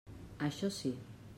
Això 0.47 0.71
sí. 0.79 0.95